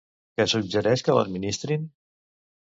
Què 0.39 0.45
suggereix 0.53 1.03
que 1.09 1.17
l'administrin? 1.19 1.87